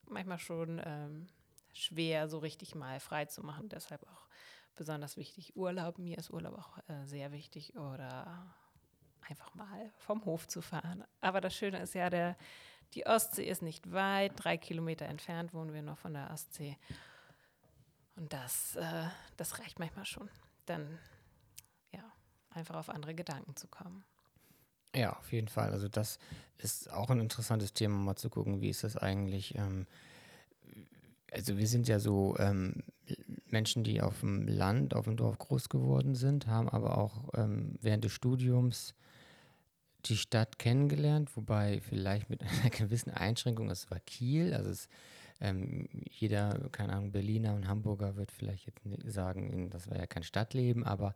[0.05, 1.27] manchmal schon ähm,
[1.73, 3.69] schwer, so richtig mal frei zu machen.
[3.69, 4.27] Deshalb auch
[4.75, 5.97] besonders wichtig Urlaub.
[5.97, 8.55] Mir ist Urlaub auch äh, sehr wichtig oder
[9.29, 11.03] einfach mal vom Hof zu fahren.
[11.21, 12.37] Aber das Schöne ist ja, der,
[12.93, 16.77] die Ostsee ist nicht weit, drei Kilometer entfernt wohnen wir noch von der Ostsee.
[18.15, 19.03] Und das, äh,
[19.35, 20.29] das reicht manchmal schon,
[20.65, 20.97] dann
[21.91, 22.03] ja,
[22.49, 24.03] einfach auf andere Gedanken zu kommen.
[24.95, 25.71] Ja, auf jeden Fall.
[25.71, 26.17] Also das
[26.57, 29.55] ist auch ein interessantes Thema, mal zu gucken, wie ist das eigentlich.
[29.55, 29.85] Ähm,
[31.31, 32.83] also wir sind ja so ähm,
[33.45, 37.77] Menschen, die auf dem Land, auf dem Dorf groß geworden sind, haben aber auch ähm,
[37.81, 38.95] während des Studiums
[40.05, 44.89] die Stadt kennengelernt, wobei vielleicht mit einer gewissen Einschränkung, es war Kiel, also es
[45.39, 48.81] ähm, jeder, keine Ahnung, Berliner und Hamburger wird vielleicht jetzt
[49.13, 51.13] sagen, das war ja kein Stadtleben, aber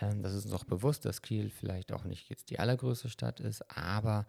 [0.00, 3.40] ähm, das ist uns auch bewusst, dass Kiel vielleicht auch nicht jetzt die allergrößte Stadt
[3.40, 4.26] ist, aber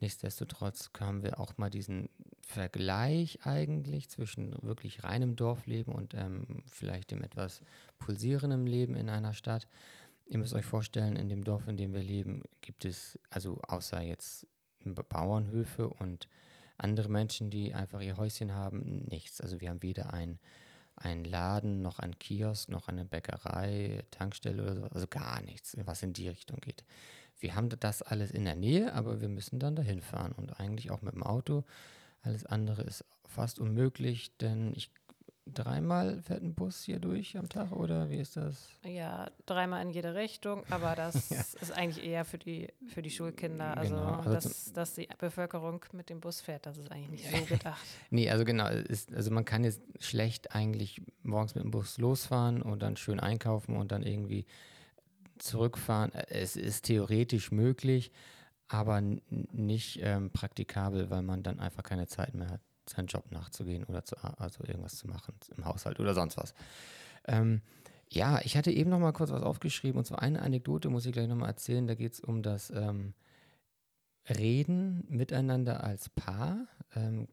[0.00, 2.08] nichtsdestotrotz haben wir auch mal diesen
[2.40, 7.62] Vergleich eigentlich zwischen wirklich reinem Dorfleben und ähm, vielleicht dem etwas
[7.98, 9.66] pulsierenden Leben in einer Stadt.
[10.28, 14.02] Ihr müsst euch vorstellen, in dem Dorf, in dem wir leben, gibt es, also außer
[14.02, 14.46] jetzt
[14.84, 16.28] Bauernhöfe und
[16.76, 19.40] andere Menschen, die einfach ihr Häuschen haben, nichts.
[19.40, 20.38] Also wir haben weder ein,
[20.96, 26.02] ein Laden, noch ein Kiosk, noch eine Bäckerei, Tankstelle oder so, also gar nichts, was
[26.02, 26.84] in die Richtung geht.
[27.40, 30.90] Wir haben das alles in der Nähe, aber wir müssen dann dahin fahren und eigentlich
[30.90, 31.64] auch mit dem Auto.
[32.22, 34.90] Alles andere ist fast unmöglich, denn ich
[35.54, 38.68] dreimal fährt ein Bus hier durch am Tag oder wie ist das?
[38.84, 41.40] Ja, dreimal in jede Richtung, aber das ja.
[41.40, 43.76] ist eigentlich eher für die, für die Schulkinder.
[43.76, 44.16] Also, genau.
[44.16, 47.84] also dass, dass die Bevölkerung mit dem Bus fährt, das ist eigentlich nicht so gedacht.
[48.10, 52.62] nee, also genau, ist, also man kann jetzt schlecht eigentlich morgens mit dem Bus losfahren
[52.62, 54.46] und dann schön einkaufen und dann irgendwie
[55.38, 56.12] zurückfahren.
[56.12, 58.12] Es ist theoretisch möglich,
[58.68, 63.84] aber nicht ähm, praktikabel, weil man dann einfach keine Zeit mehr hat seinen Job nachzugehen
[63.84, 66.54] oder zu, also irgendwas zu machen im Haushalt oder sonst was.
[67.26, 67.60] Ähm,
[68.10, 71.12] ja, ich hatte eben noch mal kurz was aufgeschrieben und zwar eine Anekdote muss ich
[71.12, 71.86] gleich noch mal erzählen.
[71.86, 73.14] Da geht es um das ähm,
[74.28, 76.66] Reden miteinander als Paar.
[76.94, 77.28] Ähm,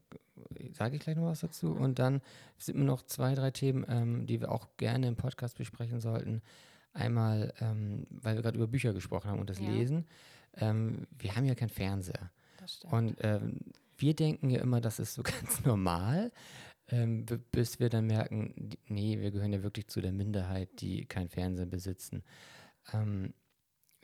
[0.74, 1.72] Sage ich gleich noch was dazu.
[1.72, 2.22] Und dann
[2.58, 6.41] sind mir noch zwei, drei Themen, ähm, die wir auch gerne im Podcast besprechen sollten.
[6.94, 9.70] Einmal, ähm, weil wir gerade über Bücher gesprochen haben und das ja.
[9.70, 10.06] Lesen.
[10.58, 12.32] Ähm, wir haben ja keinen Fernseher.
[12.89, 13.60] Und ähm,
[13.98, 16.32] wir denken ja immer, das ist so ganz normal,
[16.88, 21.30] ähm, bis wir dann merken, nee, wir gehören ja wirklich zu der Minderheit, die kein
[21.30, 22.24] Fernsehen besitzen.
[22.94, 23.34] Ähm,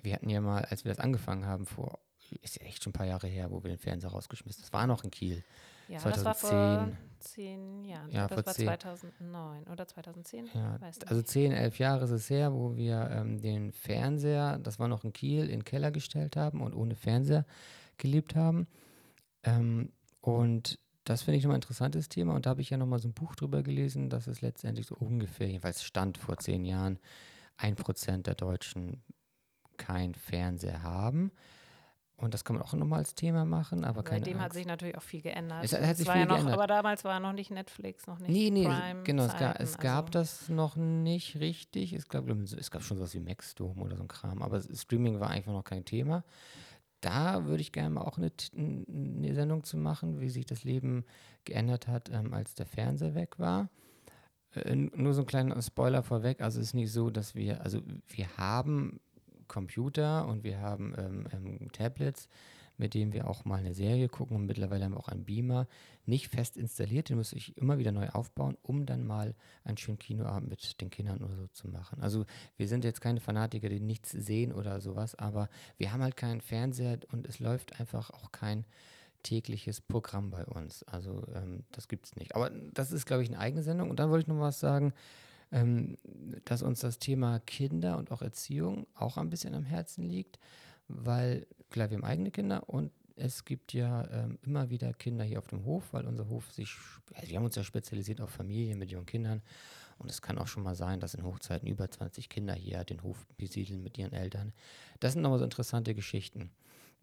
[0.01, 1.99] wir hatten ja mal, als wir das angefangen haben, vor,
[2.41, 4.65] ist ja echt schon ein paar Jahre her, wo wir den Fernseher rausgeschmissen haben.
[4.65, 5.43] Das war noch in Kiel.
[5.87, 6.23] Ja, 2010.
[6.23, 8.09] das war vor zehn Jahren.
[8.09, 8.65] Ja, das vor war zehn.
[8.65, 10.49] 2009 oder 2010.
[10.53, 14.87] Ja, also zehn, elf Jahre ist es her, wo wir ähm, den Fernseher, das war
[14.87, 17.45] noch in Kiel, in den Keller gestellt haben und ohne Fernseher
[17.97, 18.67] gelebt haben.
[19.43, 22.35] Ähm, und das finde ich nochmal ein interessantes Thema.
[22.35, 24.95] Und da habe ich ja nochmal so ein Buch drüber gelesen, dass es letztendlich so
[24.95, 26.99] ungefähr, jedenfalls stand vor zehn Jahren,
[27.57, 29.03] ein Prozent der Deutschen
[29.77, 31.31] kein Fernseher haben.
[32.17, 34.45] Und das kann man auch nochmal als Thema machen, aber keine Seitdem Angst.
[34.45, 35.63] hat sich natürlich auch viel geändert.
[35.63, 36.53] Es hat sich viel viel ja noch, geändert.
[36.53, 39.77] Aber damals war noch nicht Netflix, noch nicht Nee, nee, Prime genau, es, gab, es
[39.79, 40.19] gab also.
[40.19, 41.93] das noch nicht richtig.
[41.93, 45.31] Es gab, es gab schon sowas wie Maxdome oder so ein Kram, aber Streaming war
[45.31, 46.23] einfach noch kein Thema
[47.01, 51.03] da würde ich gerne mal auch eine, eine, Sendung zu machen, wie sich das Leben
[51.45, 53.69] geändert hat, ähm, als der Fernseher weg war.
[54.53, 56.41] Äh, nur so ein kleiner Spoiler vorweg.
[56.41, 58.99] Also es ist nicht so, dass wir, also wir haben
[59.47, 62.29] Computer und wir haben ähm, ähm, Tablets,
[62.77, 65.67] mit dem wir auch mal eine Serie gucken und mittlerweile haben wir auch einen Beamer,
[66.05, 69.99] nicht fest installiert, den muss ich immer wieder neu aufbauen, um dann mal einen schönen
[69.99, 72.01] Kinoabend mit den Kindern oder so zu machen.
[72.01, 72.25] Also
[72.57, 76.41] wir sind jetzt keine Fanatiker, die nichts sehen oder sowas, aber wir haben halt keinen
[76.41, 78.65] Fernseher und es läuft einfach auch kein
[79.23, 80.83] tägliches Programm bei uns.
[80.83, 82.35] Also ähm, das gibt es nicht.
[82.35, 83.89] Aber das ist, glaube ich, eine eigene Sendung.
[83.89, 84.93] Und dann wollte ich noch was sagen,
[85.51, 85.97] ähm,
[86.45, 90.39] dass uns das Thema Kinder und auch Erziehung auch ein bisschen am Herzen liegt
[90.95, 95.39] weil klar, wir haben eigene Kinder und es gibt ja ähm, immer wieder Kinder hier
[95.39, 96.75] auf dem Hof, weil unser Hof sich,
[97.13, 99.41] also wir haben uns ja spezialisiert auf Familien mit jungen Kindern
[99.99, 103.03] und es kann auch schon mal sein, dass in Hochzeiten über 20 Kinder hier den
[103.03, 104.53] Hof besiedeln mit ihren Eltern.
[104.99, 106.49] Das sind nochmal so interessante Geschichten,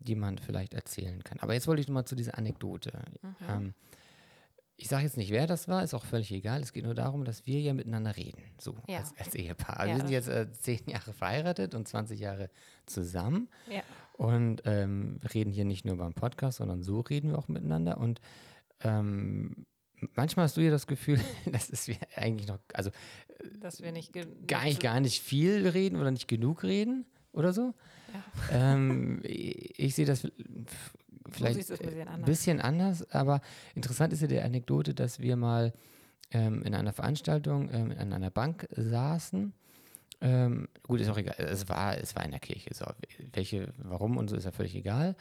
[0.00, 1.38] die man vielleicht erzählen kann.
[1.40, 2.92] Aber jetzt wollte ich nochmal zu dieser Anekdote.
[3.22, 3.36] Mhm.
[3.48, 3.74] Ähm,
[4.80, 6.62] ich sage jetzt nicht, wer das war, ist auch völlig egal.
[6.62, 8.98] Es geht nur darum, dass wir ja miteinander reden, so ja.
[8.98, 9.80] als, als, Ehepaar.
[9.80, 9.96] Also ja.
[9.96, 12.48] Wir sind jetzt äh, zehn Jahre verheiratet und 20 Jahre
[12.86, 13.82] zusammen ja.
[14.12, 17.98] und ähm, reden hier nicht nur beim Podcast, sondern so reden wir auch miteinander.
[17.98, 18.20] Und
[18.82, 19.66] ähm,
[20.14, 21.20] manchmal hast du ja das Gefühl,
[21.52, 22.90] dass es wir eigentlich noch, also
[23.60, 27.74] dass wir nicht gar nicht, gar nicht viel reden oder nicht genug reden oder so.
[28.14, 28.74] Ja.
[28.74, 30.28] Ähm, ich sehe das
[31.32, 32.26] vielleicht ein bisschen anders.
[32.26, 33.10] bisschen anders.
[33.10, 33.40] aber
[33.74, 35.72] interessant ist ja die Anekdote, dass wir mal
[36.30, 39.52] ähm, in einer Veranstaltung ähm, an einer Bank saßen.
[40.20, 41.36] Ähm, gut, ist auch egal.
[41.38, 42.74] Es war, es war in der Kirche.
[42.74, 42.86] So.
[43.32, 45.16] Welche, warum und so ist ja völlig egal.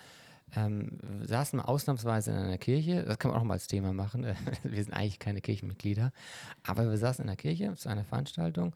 [0.55, 3.03] Ähm, wir saßen mal ausnahmsweise in einer Kirche.
[3.03, 4.25] Das kann man auch mal als Thema machen.
[4.63, 6.11] wir sind eigentlich keine Kirchenmitglieder.
[6.63, 8.75] Aber wir saßen in der Kirche zu einer Veranstaltung.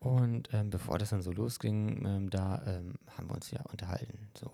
[0.00, 4.30] Und ähm, bevor das dann so losging, ähm, da ähm, haben wir uns ja unterhalten.
[4.38, 4.50] So.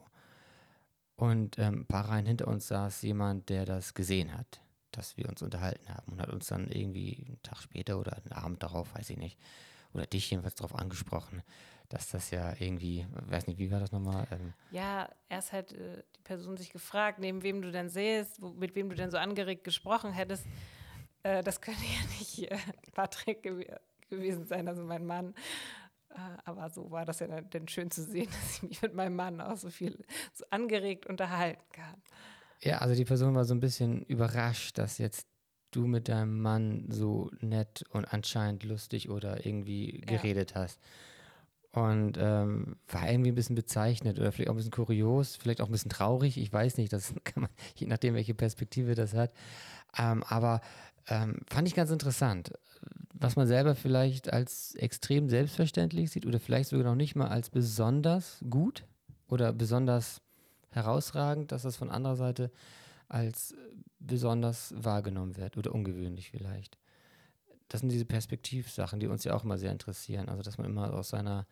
[1.17, 5.29] Und ähm, ein paar Reihen hinter uns saß jemand, der das gesehen hat, dass wir
[5.29, 8.95] uns unterhalten haben und hat uns dann irgendwie einen Tag später oder einen Abend darauf,
[8.95, 9.39] weiß ich nicht,
[9.93, 11.43] oder dich jedenfalls darauf angesprochen,
[11.89, 14.27] dass das ja irgendwie, weiß nicht, wie war das nochmal?
[14.33, 18.51] Ähm ja, erst hat äh, die Person sich gefragt, neben wem du denn sähst, wo,
[18.51, 20.47] mit wem du denn so angeregt gesprochen hättest.
[21.23, 22.59] Äh, das könnte ja nicht äh,
[22.93, 23.63] Patrick gew
[24.11, 25.35] gewesen sein, also mein Mann.
[26.15, 28.95] Äh, aber so war das ja dann, dann, schön zu sehen, dass ich mich mit
[28.95, 29.99] meinem Mann auch so viel
[30.33, 32.03] so angeregt unterhalten kann.
[32.61, 35.27] Ja, also die Person war so ein bisschen überrascht, dass jetzt
[35.71, 40.63] du mit deinem Mann so nett und anscheinend lustig oder irgendwie geredet ja.
[40.63, 40.81] hast.
[41.73, 45.67] Und ähm, war irgendwie ein bisschen bezeichnet oder vielleicht auch ein bisschen kurios, vielleicht auch
[45.67, 46.39] ein bisschen traurig.
[46.39, 49.33] Ich weiß nicht, das kann man, je nachdem, welche Perspektive das hat.
[49.99, 50.61] Ähm, aber
[51.09, 52.53] ähm, fand ich ganz interessant
[53.15, 57.49] was man selber vielleicht als extrem selbstverständlich sieht oder vielleicht sogar noch nicht mal als
[57.49, 58.85] besonders gut
[59.29, 60.21] oder besonders
[60.71, 62.51] herausragend, dass das von anderer Seite
[63.09, 63.55] als
[64.01, 66.77] besonders wahrgenommen wird oder ungewöhnlich vielleicht.
[67.69, 70.29] das sind diese Perspektivsachen, die uns ja auch immer sehr interessieren.
[70.29, 71.47] Also, dass man immer aus seiner,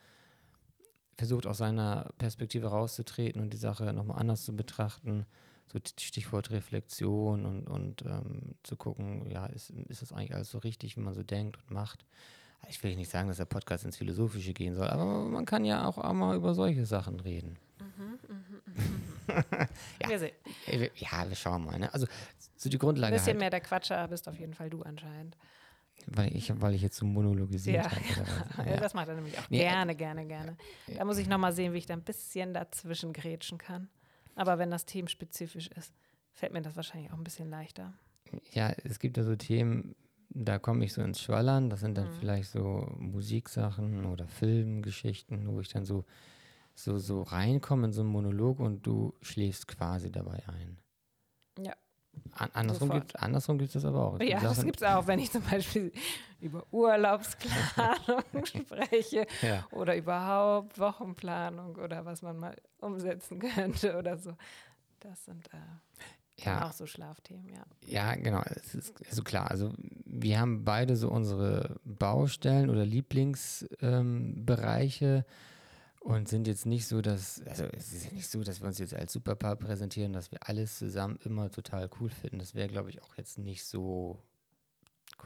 [1.16, 5.26] versucht aus seiner Perspektive rauszutreten und die Sache nochmal anders zu betrachten.
[5.66, 10.58] So Stichwort Reflexion und, und ähm, zu gucken, ja, ist, ist das eigentlich alles so
[10.58, 12.04] richtig, wie man so denkt und macht.
[12.68, 15.86] Ich will nicht sagen, dass der Podcast ins Philosophische gehen soll, aber man kann ja
[15.86, 17.58] auch einmal über solche Sachen reden.
[17.80, 19.68] Mhm, mh, mh.
[20.02, 20.08] ja.
[20.08, 20.32] Wir sehen.
[20.96, 21.78] Ja, wir schauen mal.
[21.78, 21.92] Ne?
[21.92, 22.06] Also
[22.56, 23.14] so die Grundlage.
[23.14, 23.38] Ein bisschen halt.
[23.40, 25.36] mehr der Quatscher bist auf jeden Fall du anscheinend.
[26.06, 27.90] Weil ich, weil ich jetzt so monologisiert ja.
[27.90, 28.70] habe.
[28.70, 28.76] Ja.
[28.76, 30.56] das macht er nämlich auch nee, gerne, gerne, gerne.
[30.86, 33.88] Da muss ich nochmal sehen, wie ich da ein bisschen dazwischen grätschen kann.
[34.34, 35.92] Aber wenn das themenspezifisch ist,
[36.32, 37.92] fällt mir das wahrscheinlich auch ein bisschen leichter.
[38.52, 39.94] Ja, es gibt ja so Themen,
[40.30, 41.68] da komme ich so ins Schwallern.
[41.70, 42.14] Das sind dann mhm.
[42.14, 46.04] vielleicht so Musiksachen oder Filmgeschichten, wo ich dann so,
[46.74, 50.78] so, so reinkomme in so einen Monolog und du schläfst quasi dabei ein.
[51.58, 51.74] Ja.
[52.34, 54.18] An, andersrum gibt andersrum gibt es das aber auch.
[54.18, 55.92] Es ja, das gibt es auch, wenn ich zum Beispiel
[56.40, 59.66] über Urlaubsplanung spreche ja.
[59.70, 64.34] oder überhaupt Wochenplanung oder was man mal umsetzen könnte oder so.
[65.00, 66.66] Das sind äh, ja.
[66.66, 67.64] auch so Schlafthemen, ja.
[67.86, 68.42] Ja, genau.
[68.46, 69.50] Es ist also klar.
[69.50, 69.72] Also
[70.04, 75.06] wir haben beide so unsere Baustellen oder Lieblingsbereiche.
[75.06, 75.24] Ähm,
[76.02, 78.78] und sind jetzt nicht so, dass, also es ist ja nicht so, dass wir uns
[78.78, 82.40] jetzt als Superpaar präsentieren, dass wir alles zusammen immer total cool finden.
[82.40, 84.20] Das wäre, glaube ich, auch jetzt nicht so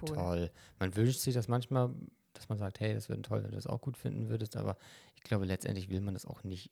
[0.03, 0.09] cool.
[0.09, 0.51] toll.
[0.79, 1.95] Man wünscht sich das manchmal,
[2.35, 4.77] dass man sagt, hey, das wäre toll, wenn du das auch gut finden würdest, aber
[5.15, 6.71] ich glaube, letztendlich will man das auch nicht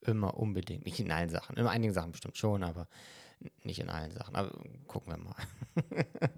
[0.00, 0.86] immer unbedingt.
[0.86, 1.56] Nicht in allen Sachen.
[1.56, 2.88] In einigen Sachen bestimmt schon, aber
[3.62, 4.34] nicht in allen Sachen.
[4.36, 5.36] Aber gucken wir mal.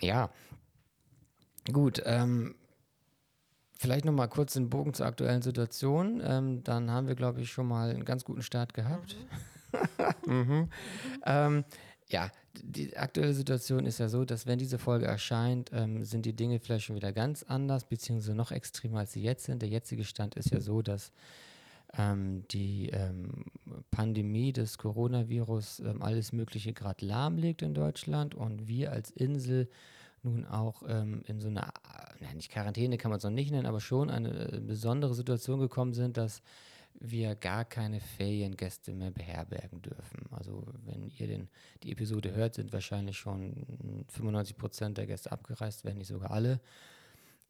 [0.00, 0.30] ja.
[1.70, 2.54] Gut, ähm,
[3.80, 6.20] Vielleicht noch mal kurz den Bogen zur aktuellen Situation.
[6.24, 9.16] Ähm, dann haben wir, glaube ich, schon mal einen ganz guten Start gehabt.
[10.26, 10.34] Mhm.
[10.34, 10.68] mhm.
[11.24, 11.64] ähm,
[12.08, 12.28] ja,
[12.60, 16.58] die aktuelle Situation ist ja so, dass wenn diese Folge erscheint, ähm, sind die Dinge
[16.58, 19.62] vielleicht schon wieder ganz anders, beziehungsweise noch extremer, als sie jetzt sind.
[19.62, 21.12] Der jetzige Stand ist ja so, dass
[21.96, 23.44] ähm, die ähm,
[23.92, 29.68] Pandemie des Coronavirus ähm, alles Mögliche gerade lahmlegt in Deutschland und wir als Insel
[30.22, 31.72] nun auch ähm, in so einer,
[32.20, 35.60] na, nicht Quarantäne kann man es noch nicht nennen, aber schon eine äh, besondere Situation
[35.60, 36.42] gekommen sind, dass
[37.00, 40.26] wir gar keine Feriengäste mehr beherbergen dürfen.
[40.30, 41.48] Also wenn ihr den,
[41.82, 46.60] die Episode hört, sind wahrscheinlich schon 95 Prozent der Gäste abgereist, wenn nicht sogar alle.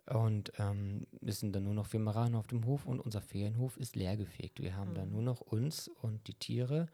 [0.06, 3.76] Und ähm, es sind dann nur noch wir Maranen auf dem Hof und unser Ferienhof
[3.76, 4.60] ist leergefegt.
[4.60, 4.94] Wir haben mhm.
[4.94, 6.88] dann nur noch uns und die Tiere.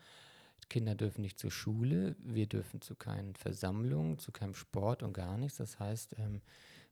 [0.68, 5.38] Kinder dürfen nicht zur Schule, wir dürfen zu keinen Versammlungen, zu keinem Sport und gar
[5.38, 5.58] nichts.
[5.58, 6.40] Das heißt, ähm,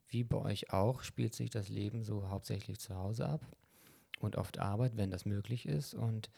[0.08, 3.44] wie bei euch auch, spielt sich das Leben so hauptsächlich zu Hause ab
[4.20, 5.94] und oft Arbeit, wenn das möglich ist.
[5.94, 6.30] Und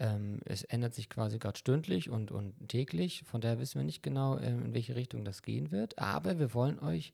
[0.00, 3.22] ähm, es ändert sich quasi gerade stündlich und, und täglich.
[3.24, 5.98] Von daher wissen wir nicht genau, ähm, in welche Richtung das gehen wird.
[5.98, 7.12] Aber wir wollen euch